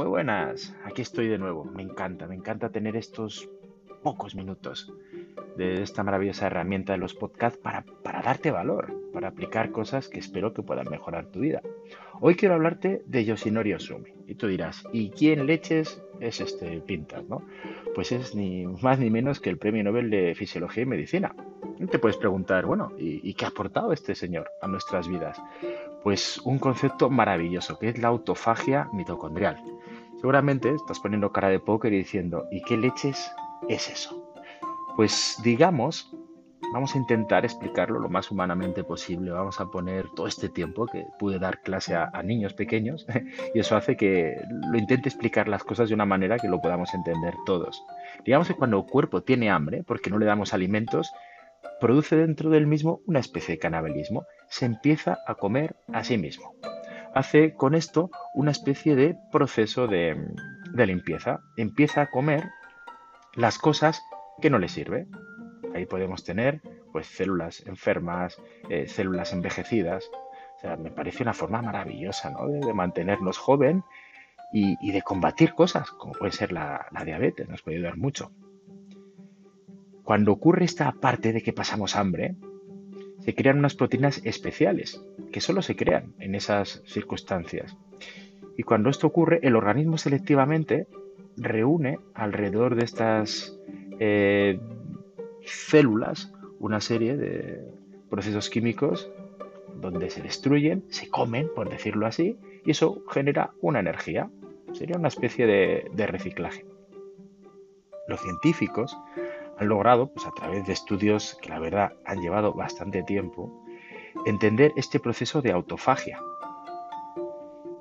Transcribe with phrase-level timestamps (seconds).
[0.00, 1.62] Muy buenas, aquí estoy de nuevo.
[1.62, 3.50] Me encanta, me encanta tener estos
[4.02, 4.90] pocos minutos
[5.58, 10.18] de esta maravillosa herramienta de los podcasts para, para, darte valor, para aplicar cosas que
[10.18, 11.60] espero que puedan mejorar tu vida.
[12.18, 14.14] Hoy quiero hablarte de Yoshinori Osumi.
[14.26, 17.28] Y tú dirás, ¿y quién leches es este Pintas?
[17.28, 17.42] ¿no?
[17.94, 21.34] Pues es ni más ni menos que el Premio Nobel de Fisiología y Medicina.
[21.90, 25.42] Te puedes preguntar, bueno, ¿y, ¿y qué ha aportado este señor a nuestras vidas?
[26.02, 29.62] Pues un concepto maravilloso, que es la autofagia mitocondrial.
[30.20, 33.32] Seguramente estás poniendo cara de póker y diciendo, ¿y qué leches
[33.70, 34.34] es eso?
[34.94, 36.14] Pues digamos,
[36.74, 39.30] vamos a intentar explicarlo lo más humanamente posible.
[39.30, 43.06] Vamos a poner todo este tiempo que pude dar clase a, a, niños pequeños
[43.54, 44.36] y eso hace que
[44.70, 47.82] lo intente explicar las cosas de una manera que lo podamos entender todos.
[48.26, 51.10] Digamos que cuando el cuerpo tiene hambre, porque no le damos alimentos,
[51.80, 54.26] produce dentro del mismo una especie de canibalismo.
[54.48, 56.54] Se empieza a comer a sí mismo.
[57.14, 60.16] Hace con esto una especie de proceso de,
[60.74, 61.40] limpieza.
[61.56, 62.48] Empieza a comer
[63.34, 64.02] las cosas
[64.40, 65.06] que no le sirve.
[65.74, 66.60] Ahí podemos tener
[66.92, 70.08] pues células enfermas, eh, células envejecidas.
[70.56, 72.46] O sea, me parece una forma maravillosa ¿no?
[72.46, 73.82] de, mantenernos joven
[74.52, 78.32] y, y, de combatir cosas, como puede ser la, la, diabetes, nos puede ayudar mucho.
[80.04, 82.36] Cuando ocurre esta parte de que pasamos hambre,
[83.20, 87.76] se crean unas proteínas especiales que solo se crean en esas circunstancias.
[88.56, 90.86] Y cuando esto ocurre, el organismo selectivamente
[91.36, 93.58] reúne alrededor de estas
[93.98, 94.58] eh,
[95.44, 97.64] células una serie de
[98.10, 99.10] procesos químicos
[99.80, 104.30] donde se destruyen, se comen, por decirlo así, y eso genera una energía.
[104.72, 106.66] Sería una especie de, de reciclaje.
[108.06, 108.96] Los científicos
[109.60, 113.62] han logrado, pues a través de estudios que la verdad han llevado bastante tiempo,
[114.24, 116.18] entender este proceso de autofagia.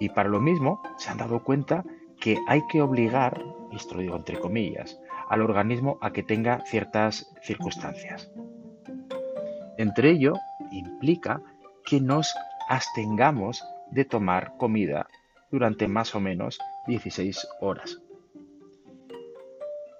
[0.00, 1.84] Y para lo mismo se han dado cuenta
[2.20, 7.32] que hay que obligar, esto lo digo entre comillas, al organismo a que tenga ciertas
[7.42, 8.28] circunstancias.
[9.76, 10.34] Entre ello
[10.72, 11.40] implica
[11.84, 12.34] que nos
[12.68, 15.06] abstengamos de tomar comida
[15.52, 16.58] durante más o menos
[16.88, 18.02] 16 horas.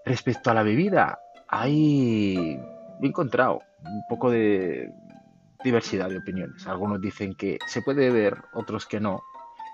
[0.04, 2.60] Respecto a la bebida, hay
[3.00, 4.92] he encontrado un poco de
[5.64, 6.66] diversidad de opiniones.
[6.66, 9.22] Algunos dicen que se puede beber, otros que no.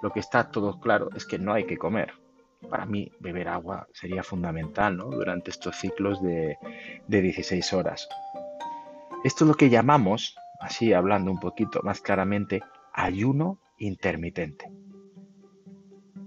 [0.02, 2.12] Lo que está todo claro es que no hay que comer
[2.64, 5.10] para mí beber agua sería fundamental ¿no?
[5.10, 6.56] durante estos ciclos de,
[7.06, 8.08] de 16 horas.
[9.22, 12.62] Esto es lo que llamamos, así hablando un poquito más claramente,
[12.92, 14.70] ayuno intermitente.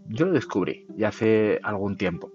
[0.08, 2.32] Yo lo descubrí ya hace algún tiempo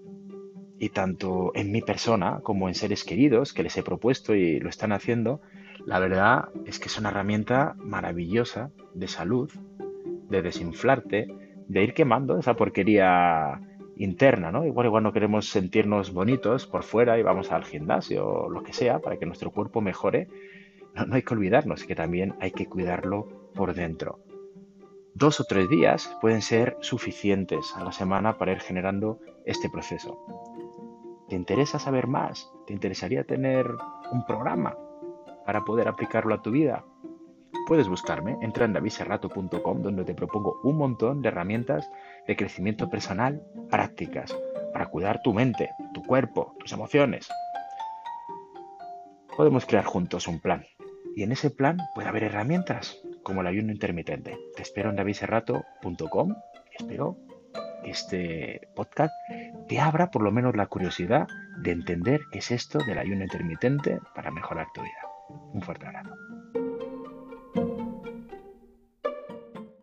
[0.83, 4.67] y tanto en mi persona como en seres queridos que les he propuesto y lo
[4.67, 5.39] están haciendo,
[5.85, 9.49] la verdad es que es una herramienta maravillosa de salud,
[10.29, 11.27] de desinflarte,
[11.69, 13.61] de ir quemando esa porquería
[13.95, 14.65] interna, ¿no?
[14.65, 18.73] Igual igual no queremos sentirnos bonitos por fuera y vamos al gimnasio o lo que
[18.73, 20.27] sea para que nuestro cuerpo mejore.
[20.95, 24.19] No, no hay que olvidarnos que también hay que cuidarlo por dentro.
[25.13, 30.52] Dos o tres días pueden ser suficientes a la semana para ir generando este proceso.
[31.29, 32.51] ¿Te interesa saber más?
[32.67, 33.67] ¿Te interesaría tener
[34.11, 34.77] un programa
[35.45, 36.83] para poder aplicarlo a tu vida?
[37.65, 41.89] Puedes buscarme, entra en daviserrato.com donde te propongo un montón de herramientas
[42.27, 44.35] de crecimiento personal prácticas
[44.73, 47.29] para cuidar tu mente, tu cuerpo, tus emociones.
[49.37, 50.65] Podemos crear juntos un plan
[51.15, 54.37] y en ese plan puede haber herramientas como el ayuno intermitente.
[54.55, 56.35] Te espero en daviserrato.com
[56.71, 57.17] y espero
[57.85, 59.13] este podcast
[59.67, 61.27] te abra por lo menos la curiosidad
[61.57, 64.91] de entender qué es esto del ayuno intermitente para mejorar tu vida.
[65.53, 66.15] Un fuerte abrazo.